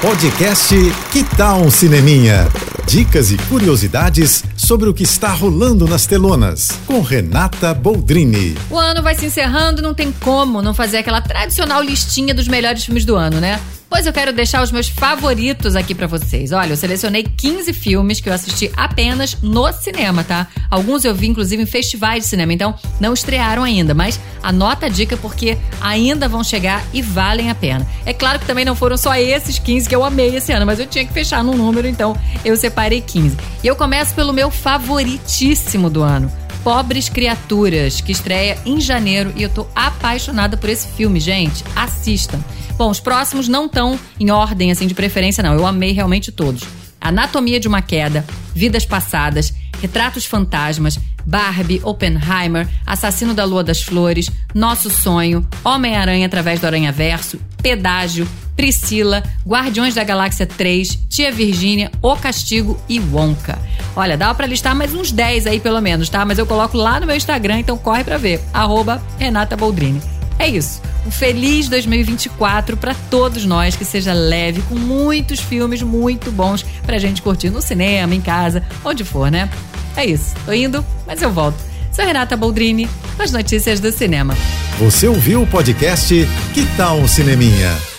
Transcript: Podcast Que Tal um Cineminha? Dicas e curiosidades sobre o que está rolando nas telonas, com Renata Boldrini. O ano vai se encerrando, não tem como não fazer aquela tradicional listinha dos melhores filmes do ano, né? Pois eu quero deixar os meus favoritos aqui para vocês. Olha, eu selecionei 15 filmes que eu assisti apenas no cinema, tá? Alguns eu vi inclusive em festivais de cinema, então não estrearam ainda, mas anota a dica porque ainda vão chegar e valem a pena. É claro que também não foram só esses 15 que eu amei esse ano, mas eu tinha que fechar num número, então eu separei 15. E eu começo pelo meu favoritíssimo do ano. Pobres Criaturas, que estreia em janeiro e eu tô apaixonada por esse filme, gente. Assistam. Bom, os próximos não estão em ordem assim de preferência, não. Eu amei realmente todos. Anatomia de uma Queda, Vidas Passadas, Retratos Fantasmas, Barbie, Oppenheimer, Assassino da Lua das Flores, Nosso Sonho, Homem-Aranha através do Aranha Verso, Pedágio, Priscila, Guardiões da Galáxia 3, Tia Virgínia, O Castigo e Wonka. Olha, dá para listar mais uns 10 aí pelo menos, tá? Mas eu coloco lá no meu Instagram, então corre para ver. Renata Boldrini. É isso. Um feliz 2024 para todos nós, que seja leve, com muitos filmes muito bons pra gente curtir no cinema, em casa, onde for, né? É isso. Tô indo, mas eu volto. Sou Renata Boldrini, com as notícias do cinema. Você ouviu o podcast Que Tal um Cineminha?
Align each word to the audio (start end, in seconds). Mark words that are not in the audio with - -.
Podcast 0.00 0.76
Que 1.10 1.24
Tal 1.36 1.60
um 1.60 1.72
Cineminha? 1.72 2.46
Dicas 2.86 3.32
e 3.32 3.36
curiosidades 3.36 4.44
sobre 4.56 4.88
o 4.88 4.94
que 4.94 5.02
está 5.02 5.32
rolando 5.32 5.88
nas 5.88 6.06
telonas, 6.06 6.70
com 6.86 7.00
Renata 7.00 7.74
Boldrini. 7.74 8.56
O 8.70 8.78
ano 8.78 9.02
vai 9.02 9.16
se 9.16 9.26
encerrando, 9.26 9.82
não 9.82 9.92
tem 9.92 10.12
como 10.12 10.62
não 10.62 10.72
fazer 10.72 10.98
aquela 10.98 11.20
tradicional 11.20 11.82
listinha 11.82 12.32
dos 12.32 12.46
melhores 12.46 12.84
filmes 12.84 13.04
do 13.04 13.16
ano, 13.16 13.40
né? 13.40 13.60
Pois 13.88 14.04
eu 14.04 14.12
quero 14.12 14.34
deixar 14.34 14.62
os 14.62 14.70
meus 14.70 14.88
favoritos 14.88 15.74
aqui 15.74 15.94
para 15.94 16.06
vocês. 16.06 16.52
Olha, 16.52 16.72
eu 16.72 16.76
selecionei 16.76 17.22
15 17.22 17.72
filmes 17.72 18.20
que 18.20 18.28
eu 18.28 18.34
assisti 18.34 18.70
apenas 18.76 19.38
no 19.40 19.72
cinema, 19.72 20.22
tá? 20.22 20.46
Alguns 20.70 21.04
eu 21.06 21.14
vi 21.14 21.26
inclusive 21.26 21.62
em 21.62 21.66
festivais 21.66 22.24
de 22.24 22.28
cinema, 22.28 22.52
então 22.52 22.74
não 23.00 23.14
estrearam 23.14 23.64
ainda, 23.64 23.94
mas 23.94 24.20
anota 24.42 24.86
a 24.86 24.88
dica 24.90 25.16
porque 25.16 25.56
ainda 25.80 26.28
vão 26.28 26.44
chegar 26.44 26.84
e 26.92 27.00
valem 27.00 27.50
a 27.50 27.54
pena. 27.54 27.86
É 28.04 28.12
claro 28.12 28.38
que 28.38 28.46
também 28.46 28.64
não 28.64 28.76
foram 28.76 28.96
só 28.96 29.14
esses 29.14 29.58
15 29.58 29.88
que 29.88 29.94
eu 29.94 30.04
amei 30.04 30.36
esse 30.36 30.52
ano, 30.52 30.66
mas 30.66 30.78
eu 30.78 30.86
tinha 30.86 31.06
que 31.06 31.12
fechar 31.12 31.42
num 31.42 31.56
número, 31.56 31.88
então 31.88 32.14
eu 32.44 32.56
separei 32.58 33.00
15. 33.00 33.36
E 33.64 33.66
eu 33.66 33.74
começo 33.74 34.14
pelo 34.14 34.34
meu 34.34 34.50
favoritíssimo 34.50 35.88
do 35.88 36.02
ano. 36.02 36.30
Pobres 36.62 37.08
Criaturas, 37.08 38.02
que 38.02 38.12
estreia 38.12 38.58
em 38.66 38.80
janeiro 38.80 39.32
e 39.34 39.42
eu 39.42 39.48
tô 39.48 39.66
apaixonada 39.74 40.56
por 40.56 40.68
esse 40.68 40.88
filme, 40.88 41.18
gente. 41.18 41.64
Assistam. 41.74 42.38
Bom, 42.78 42.90
os 42.90 43.00
próximos 43.00 43.48
não 43.48 43.66
estão 43.66 43.98
em 44.20 44.30
ordem 44.30 44.70
assim 44.70 44.86
de 44.86 44.94
preferência, 44.94 45.42
não. 45.42 45.52
Eu 45.52 45.66
amei 45.66 45.90
realmente 45.90 46.30
todos. 46.30 46.62
Anatomia 47.00 47.58
de 47.58 47.66
uma 47.66 47.82
Queda, 47.82 48.24
Vidas 48.54 48.86
Passadas, 48.86 49.52
Retratos 49.82 50.24
Fantasmas, 50.24 50.96
Barbie, 51.26 51.80
Oppenheimer, 51.84 52.68
Assassino 52.86 53.34
da 53.34 53.44
Lua 53.44 53.64
das 53.64 53.82
Flores, 53.82 54.30
Nosso 54.54 54.90
Sonho, 54.90 55.46
Homem-Aranha 55.64 56.26
através 56.26 56.60
do 56.60 56.66
Aranha 56.66 56.92
Verso, 56.92 57.38
Pedágio, 57.60 58.28
Priscila, 58.56 59.22
Guardiões 59.46 59.94
da 59.94 60.04
Galáxia 60.04 60.46
3, 60.46 61.00
Tia 61.08 61.32
Virgínia, 61.32 61.90
O 62.00 62.16
Castigo 62.16 62.80
e 62.88 62.98
Wonka. 63.00 63.58
Olha, 63.96 64.16
dá 64.16 64.32
para 64.34 64.46
listar 64.46 64.74
mais 64.74 64.94
uns 64.94 65.10
10 65.10 65.48
aí 65.48 65.60
pelo 65.60 65.80
menos, 65.80 66.08
tá? 66.08 66.24
Mas 66.24 66.38
eu 66.38 66.46
coloco 66.46 66.76
lá 66.76 67.00
no 67.00 67.06
meu 67.06 67.16
Instagram, 67.16 67.58
então 67.58 67.76
corre 67.76 68.04
para 68.04 68.18
ver. 68.18 68.40
Renata 69.18 69.56
Boldrini. 69.56 70.00
É 70.38 70.48
isso. 70.48 70.80
Um 71.06 71.10
feliz 71.10 71.68
2024 71.68 72.76
para 72.76 72.94
todos 73.10 73.44
nós, 73.44 73.76
que 73.76 73.84
seja 73.84 74.12
leve, 74.12 74.62
com 74.62 74.74
muitos 74.74 75.40
filmes 75.40 75.82
muito 75.82 76.30
bons 76.30 76.64
pra 76.84 76.98
gente 76.98 77.22
curtir 77.22 77.50
no 77.50 77.62
cinema, 77.62 78.14
em 78.14 78.20
casa, 78.20 78.62
onde 78.84 79.04
for, 79.04 79.30
né? 79.30 79.48
É 79.96 80.04
isso. 80.04 80.34
Tô 80.44 80.52
indo, 80.52 80.84
mas 81.06 81.22
eu 81.22 81.30
volto. 81.30 81.56
Sou 81.92 82.04
Renata 82.04 82.36
Boldrini, 82.36 82.88
com 83.16 83.22
as 83.22 83.32
notícias 83.32 83.80
do 83.80 83.90
cinema. 83.90 84.36
Você 84.78 85.08
ouviu 85.08 85.42
o 85.42 85.46
podcast 85.46 86.14
Que 86.54 86.64
Tal 86.76 86.98
um 86.98 87.08
Cineminha? 87.08 87.97